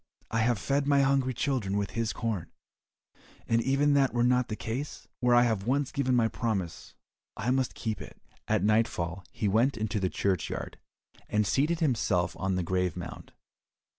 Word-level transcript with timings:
I 0.31 0.39
have 0.39 0.57
fed 0.57 0.87
my 0.87 1.03
hungry 1.03 1.31
children 1.35 1.77
with 1.77 1.91
his 1.91 2.11
corn, 2.11 2.49
and 3.47 3.61
even 3.61 3.89
if 3.91 3.93
that 3.97 4.15
were 4.15 4.23
not 4.23 4.47
the 4.47 4.55
case, 4.55 5.07
where 5.19 5.35
I 5.35 5.43
have 5.43 5.67
once 5.67 5.91
given 5.91 6.15
my 6.15 6.27
promise 6.27 6.95
I 7.37 7.51
must 7.51 7.75
keep 7.75 8.01
it." 8.01 8.19
At 8.47 8.63
nightfall 8.63 9.23
he 9.31 9.47
went 9.47 9.77
into 9.77 9.99
the 9.99 10.09
churchyard, 10.09 10.79
and 11.29 11.45
seated 11.45 11.81
himself 11.81 12.35
on 12.39 12.55
the 12.55 12.63
grave 12.63 12.97
mound. 12.97 13.31